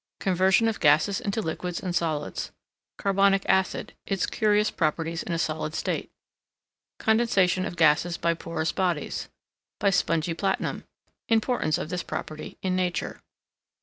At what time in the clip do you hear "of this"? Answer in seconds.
11.77-12.01